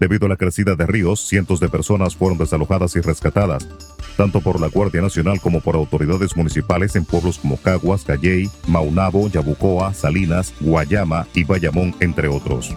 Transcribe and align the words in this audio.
Debido 0.00 0.26
a 0.26 0.28
la 0.28 0.36
crecida 0.36 0.74
de 0.74 0.86
ríos, 0.86 1.20
cientos 1.20 1.60
de 1.60 1.68
personas 1.68 2.16
fueron 2.16 2.38
desalojadas 2.38 2.96
y 2.96 3.00
rescatadas, 3.00 3.68
tanto 4.16 4.40
por 4.40 4.60
la 4.60 4.66
Guardia 4.66 5.00
Nacional 5.00 5.40
como 5.40 5.60
por 5.60 5.76
autoridades 5.76 6.36
municipales 6.36 6.96
en 6.96 7.04
pueblos 7.04 7.38
como 7.38 7.56
Caguas, 7.56 8.04
Calley, 8.04 8.50
Maunabo, 8.66 9.28
Yabucoa, 9.28 9.94
Salinas, 9.94 10.52
Guayama 10.60 11.26
y 11.34 11.44
Bayamón, 11.44 11.94
entre 12.00 12.28
otros. 12.28 12.74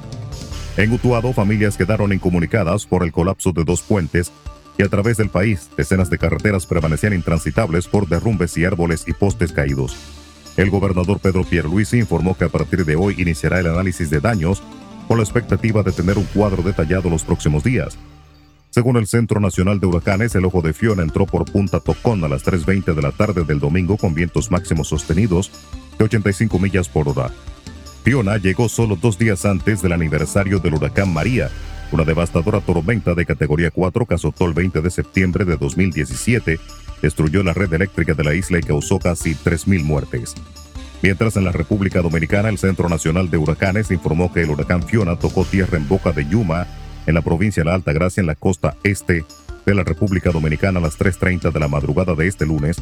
En 0.77 0.91
Utuado, 0.91 1.33
familias 1.33 1.77
quedaron 1.77 2.13
incomunicadas 2.13 2.85
por 2.85 3.03
el 3.03 3.11
colapso 3.11 3.53
de 3.53 3.63
dos 3.63 3.81
puentes 3.81 4.31
y 4.77 4.83
a 4.83 4.89
través 4.89 5.17
del 5.17 5.29
país, 5.29 5.69
decenas 5.77 6.09
de 6.09 6.17
carreteras 6.17 6.65
permanecían 6.65 7.13
intransitables 7.13 7.87
por 7.87 8.07
derrumbes 8.07 8.57
y 8.57 8.65
árboles 8.65 9.05
y 9.07 9.13
postes 9.13 9.51
caídos. 9.51 10.14
El 10.57 10.69
gobernador 10.69 11.19
Pedro 11.19 11.43
Pierluisi 11.43 11.97
informó 11.97 12.37
que 12.37 12.45
a 12.45 12.49
partir 12.49 12.85
de 12.85 12.95
hoy 12.95 13.15
iniciará 13.17 13.59
el 13.59 13.67
análisis 13.67 14.09
de 14.09 14.21
daños 14.21 14.63
con 15.07 15.17
la 15.17 15.23
expectativa 15.23 15.83
de 15.83 15.91
tener 15.91 16.17
un 16.17 16.25
cuadro 16.25 16.63
detallado 16.63 17.09
los 17.09 17.23
próximos 17.23 17.63
días. 17.63 17.97
Según 18.69 18.97
el 18.97 19.07
Centro 19.07 19.39
Nacional 19.39 19.79
de 19.79 19.87
Huracanes, 19.87 20.35
el 20.35 20.45
ojo 20.45 20.61
de 20.61 20.73
Fiona 20.73 21.03
entró 21.03 21.25
por 21.25 21.45
Punta 21.45 21.79
Tocón 21.79 22.23
a 22.23 22.27
las 22.27 22.43
3.20 22.45 22.93
de 22.93 23.01
la 23.01 23.11
tarde 23.11 23.43
del 23.43 23.59
domingo 23.59 23.97
con 23.97 24.13
vientos 24.13 24.51
máximos 24.51 24.89
sostenidos 24.89 25.51
de 25.97 26.05
85 26.05 26.59
millas 26.59 26.89
por 26.89 27.07
hora. 27.07 27.31
Fiona 28.03 28.37
llegó 28.37 28.67
solo 28.69 28.97
dos 28.97 29.17
días 29.17 29.45
antes 29.45 29.81
del 29.81 29.93
aniversario 29.93 30.59
del 30.59 30.75
huracán 30.75 31.13
María, 31.13 31.49
una 31.91 32.03
devastadora 32.03 32.59
tormenta 32.59 33.13
de 33.13 33.25
categoría 33.25 33.71
4 33.71 34.05
que 34.05 34.15
azotó 34.15 34.45
el 34.45 34.53
20 34.53 34.81
de 34.81 34.91
septiembre 34.91 35.45
de 35.45 35.57
2017, 35.57 36.59
destruyó 37.01 37.43
la 37.43 37.53
red 37.53 37.71
eléctrica 37.73 38.13
de 38.13 38.23
la 38.23 38.33
isla 38.33 38.59
y 38.59 38.63
causó 38.63 38.99
casi 38.99 39.35
3.000 39.35 39.83
muertes. 39.83 40.35
Mientras 41.01 41.37
en 41.37 41.43
la 41.43 41.51
República 41.51 42.01
Dominicana 42.01 42.49
el 42.49 42.57
Centro 42.57 42.89
Nacional 42.89 43.29
de 43.29 43.37
Huracanes 43.37 43.91
informó 43.91 44.33
que 44.33 44.41
el 44.41 44.49
huracán 44.49 44.83
Fiona 44.83 45.17
tocó 45.17 45.45
tierra 45.45 45.77
en 45.77 45.87
Boca 45.87 46.11
de 46.11 46.25
Yuma, 46.25 46.67
en 47.05 47.13
la 47.13 47.21
provincia 47.21 47.61
de 47.61 47.69
La 47.69 47.75
Alta 47.75 47.93
Gracia, 47.93 48.21
en 48.21 48.27
la 48.27 48.35
costa 48.35 48.75
este 48.83 49.23
de 49.65 49.75
la 49.75 49.83
República 49.83 50.31
Dominicana 50.31 50.79
a 50.79 50.81
las 50.81 50.97
3.30 50.97 51.51
de 51.51 51.59
la 51.59 51.67
madrugada 51.67 52.15
de 52.15 52.27
este 52.27 52.45
lunes, 52.45 52.77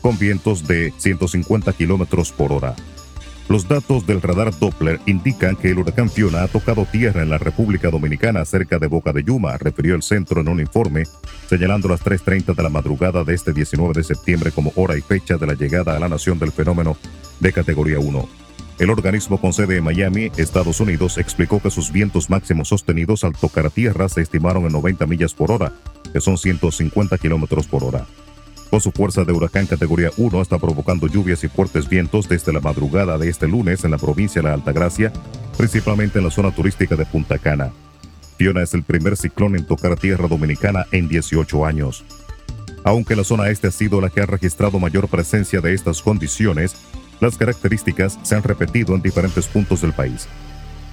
con 0.00 0.18
vientos 0.18 0.66
de 0.66 0.92
150 0.96 1.72
kilómetros 1.72 2.32
por 2.32 2.52
hora. 2.52 2.74
Los 3.48 3.68
datos 3.68 4.04
del 4.06 4.22
radar 4.22 4.58
Doppler 4.58 5.00
indican 5.06 5.54
que 5.54 5.70
el 5.70 5.78
huracán 5.78 6.10
Fiona 6.10 6.42
ha 6.42 6.48
tocado 6.48 6.84
tierra 6.84 7.22
en 7.22 7.30
la 7.30 7.38
República 7.38 7.90
Dominicana 7.90 8.44
cerca 8.44 8.80
de 8.80 8.88
Boca 8.88 9.12
de 9.12 9.22
Yuma, 9.22 9.56
refirió 9.56 9.94
el 9.94 10.02
centro 10.02 10.40
en 10.40 10.48
un 10.48 10.58
informe, 10.58 11.04
señalando 11.48 11.88
las 11.88 12.04
3.30 12.04 12.56
de 12.56 12.62
la 12.62 12.68
madrugada 12.70 13.22
de 13.22 13.34
este 13.34 13.52
19 13.52 13.94
de 13.94 14.02
septiembre 14.02 14.50
como 14.50 14.72
hora 14.74 14.98
y 14.98 15.00
fecha 15.00 15.36
de 15.36 15.46
la 15.46 15.54
llegada 15.54 15.96
a 15.96 16.00
la 16.00 16.08
nación 16.08 16.40
del 16.40 16.50
fenómeno 16.50 16.96
de 17.38 17.52
categoría 17.52 18.00
1. 18.00 18.28
El 18.80 18.90
organismo 18.90 19.40
con 19.40 19.52
sede 19.52 19.76
en 19.76 19.84
Miami, 19.84 20.32
Estados 20.36 20.80
Unidos, 20.80 21.16
explicó 21.16 21.62
que 21.62 21.70
sus 21.70 21.92
vientos 21.92 22.28
máximos 22.28 22.68
sostenidos 22.68 23.22
al 23.22 23.32
tocar 23.32 23.70
tierra 23.70 24.08
se 24.08 24.22
estimaron 24.22 24.66
en 24.66 24.72
90 24.72 25.06
millas 25.06 25.34
por 25.34 25.52
hora, 25.52 25.72
que 26.12 26.20
son 26.20 26.36
150 26.36 27.16
kilómetros 27.16 27.68
por 27.68 27.84
hora. 27.84 28.06
Con 28.70 28.80
su 28.80 28.90
fuerza 28.90 29.24
de 29.24 29.32
huracán 29.32 29.66
categoría 29.66 30.10
1 30.16 30.42
está 30.42 30.58
provocando 30.58 31.06
lluvias 31.06 31.44
y 31.44 31.48
fuertes 31.48 31.88
vientos 31.88 32.28
desde 32.28 32.52
la 32.52 32.60
madrugada 32.60 33.16
de 33.16 33.28
este 33.28 33.46
lunes 33.46 33.84
en 33.84 33.92
la 33.92 33.98
provincia 33.98 34.42
de 34.42 34.48
La 34.48 34.54
Altagracia, 34.54 35.12
principalmente 35.56 36.18
en 36.18 36.24
la 36.24 36.30
zona 36.30 36.50
turística 36.50 36.96
de 36.96 37.06
Punta 37.06 37.38
Cana. 37.38 37.72
Fiona 38.36 38.62
es 38.62 38.74
el 38.74 38.82
primer 38.82 39.16
ciclón 39.16 39.56
en 39.56 39.64
tocar 39.64 39.96
tierra 39.96 40.28
dominicana 40.28 40.84
en 40.90 41.08
18 41.08 41.64
años. 41.64 42.04
Aunque 42.84 43.16
la 43.16 43.24
zona 43.24 43.48
este 43.48 43.68
ha 43.68 43.72
sido 43.72 44.00
la 44.00 44.10
que 44.10 44.20
ha 44.20 44.26
registrado 44.26 44.78
mayor 44.78 45.08
presencia 45.08 45.60
de 45.60 45.72
estas 45.72 46.02
condiciones, 46.02 46.76
las 47.20 47.36
características 47.36 48.18
se 48.22 48.34
han 48.34 48.42
repetido 48.42 48.94
en 48.94 49.02
diferentes 49.02 49.46
puntos 49.46 49.80
del 49.80 49.92
país. 49.92 50.28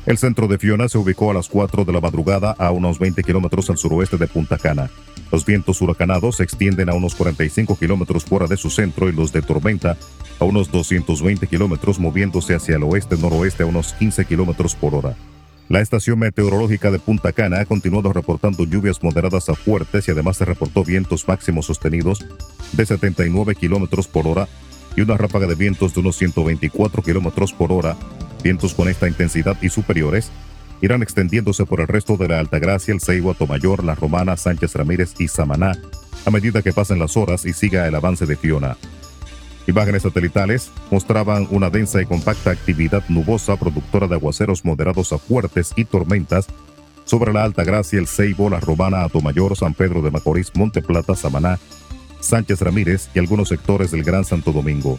El 0.05 0.17
centro 0.17 0.49
de 0.49 0.57
Fiona 0.57 0.89
se 0.89 0.97
ubicó 0.97 1.31
a 1.31 1.33
las 1.33 1.47
4 1.47 1.85
de 1.85 1.93
la 1.93 2.01
madrugada 2.01 2.53
a 2.59 2.71
unos 2.71 2.99
20 2.99 3.23
kilómetros 3.23 3.69
al 3.69 3.77
suroeste 3.77 4.17
de 4.17 4.27
Punta 4.27 4.57
Cana. 4.57 4.89
Los 5.31 5.45
vientos 5.45 5.81
huracanados 5.81 6.37
se 6.37 6.43
extienden 6.43 6.89
a 6.89 6.93
unos 6.93 7.15
45 7.15 7.77
kilómetros 7.77 8.25
fuera 8.25 8.47
de 8.47 8.57
su 8.57 8.69
centro 8.69 9.07
y 9.07 9.13
los 9.13 9.31
de 9.31 9.41
tormenta 9.41 9.95
a 10.39 10.43
unos 10.43 10.69
220 10.71 11.47
kilómetros 11.47 11.99
moviéndose 11.99 12.53
hacia 12.53 12.75
el 12.75 12.83
oeste-noroeste 12.83 13.63
a 13.63 13.65
unos 13.65 13.93
15 13.93 14.25
kilómetros 14.25 14.75
por 14.75 14.93
hora. 14.93 15.15
La 15.69 15.79
estación 15.79 16.19
meteorológica 16.19 16.91
de 16.91 16.99
Punta 16.99 17.31
Cana 17.31 17.61
ha 17.61 17.65
continuado 17.65 18.11
reportando 18.11 18.65
lluvias 18.65 19.01
moderadas 19.01 19.47
a 19.47 19.55
fuertes 19.55 20.05
y 20.09 20.11
además 20.11 20.35
se 20.35 20.43
reportó 20.43 20.83
vientos 20.83 21.25
máximos 21.29 21.67
sostenidos 21.67 22.25
de 22.73 22.85
79 22.85 23.55
kilómetros 23.55 24.09
por 24.09 24.27
hora 24.27 24.49
y 24.97 25.01
una 25.01 25.15
ráfaga 25.15 25.47
de 25.47 25.55
vientos 25.55 25.93
de 25.93 26.01
unos 26.01 26.17
124 26.17 27.01
kilómetros 27.01 27.53
por 27.53 27.71
hora 27.71 27.95
Vientos 28.43 28.73
con 28.73 28.89
esta 28.89 29.07
intensidad 29.07 29.57
y 29.61 29.69
superiores 29.69 30.31
irán 30.81 31.01
extendiéndose 31.01 31.65
por 31.65 31.79
el 31.79 31.87
resto 31.87 32.17
de 32.17 32.27
la 32.27 32.39
Altagracia, 32.39 32.93
el 32.93 32.99
Ceibo, 32.99 33.33
Tomayor, 33.33 33.83
La 33.83 33.95
Romana, 33.95 34.35
Sánchez 34.35 34.75
Ramírez 34.75 35.13
y 35.17 35.29
Samaná 35.29 35.73
a 36.25 36.31
medida 36.31 36.61
que 36.61 36.73
pasen 36.73 36.99
las 36.99 37.17
horas 37.17 37.45
y 37.45 37.53
siga 37.53 37.87
el 37.87 37.95
avance 37.95 38.25
de 38.25 38.35
Fiona. 38.35 38.77
Imágenes 39.67 40.03
satelitales 40.03 40.71
mostraban 40.91 41.47
una 41.51 41.69
densa 41.69 42.01
y 42.01 42.05
compacta 42.05 42.51
actividad 42.51 43.03
nubosa 43.07 43.55
productora 43.55 44.07
de 44.07 44.15
aguaceros 44.15 44.65
moderados 44.65 45.13
a 45.13 45.17
fuertes 45.17 45.71
y 45.75 45.85
tormentas 45.85 46.47
sobre 47.05 47.33
la 47.33 47.43
Altagracia, 47.43 47.99
el 47.99 48.07
Ceibo, 48.07 48.49
La 48.49 48.59
Romana, 48.59 49.03
Atomayor, 49.03 49.55
San 49.57 49.73
Pedro 49.73 50.01
de 50.01 50.11
Macorís, 50.11 50.51
Monte 50.55 50.81
Plata, 50.81 51.15
Samaná, 51.15 51.59
Sánchez 52.19 52.61
Ramírez 52.61 53.09
y 53.13 53.19
algunos 53.19 53.49
sectores 53.49 53.91
del 53.91 54.03
Gran 54.03 54.23
Santo 54.25 54.51
Domingo. 54.51 54.97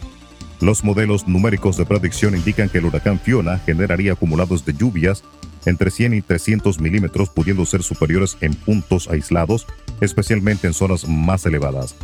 Los 0.61 0.83
modelos 0.83 1.27
numéricos 1.27 1.77
de 1.77 1.85
predicción 1.85 2.35
indican 2.35 2.69
que 2.69 2.77
el 2.77 2.85
huracán 2.85 3.19
Fiona 3.19 3.59
generaría 3.59 4.13
acumulados 4.13 4.65
de 4.65 4.73
lluvias 4.73 5.23
entre 5.65 5.91
100 5.91 6.13
y 6.13 6.21
300 6.21 6.79
milímetros, 6.79 7.29
pudiendo 7.29 7.65
ser 7.65 7.83
superiores 7.83 8.37
en 8.41 8.53
puntos 8.53 9.07
aislados, 9.09 9.65
especialmente 9.99 10.67
en 10.67 10.73
zonas 10.73 11.07
más 11.07 11.45
elevadas. 11.45 11.95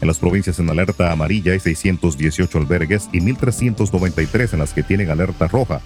En 0.00 0.08
las 0.08 0.18
provincias 0.18 0.58
en 0.58 0.68
alerta 0.68 1.10
amarilla 1.10 1.52
hay 1.52 1.60
618 1.60 2.58
albergues 2.58 3.08
y 3.12 3.20
1.393 3.20 4.52
en 4.52 4.58
las 4.58 4.74
que 4.74 4.82
tienen 4.82 5.10
alerta 5.10 5.48
roja, 5.48 5.80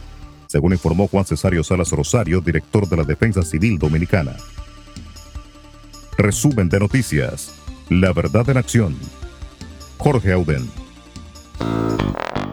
según 0.49 0.73
informó 0.73 1.07
Juan 1.07 1.25
Cesario 1.25 1.63
Salas 1.63 1.93
Rosario, 1.93 2.41
director 2.41 2.89
de 2.89 2.97
la 2.97 3.05
Defensa 3.05 3.43
Civil 3.43 3.79
Dominicana. 3.79 4.37
Resumen 6.19 6.69
de 6.69 6.81
noticias. 6.81 7.55
La 7.89 8.13
verdad 8.13 8.49
en 8.51 8.57
acción. 8.57 8.97
Jorge 9.97 10.33
Auden. 10.33 10.69